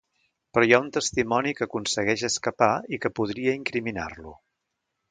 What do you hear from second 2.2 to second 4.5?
escapar i que podria incriminar-lo.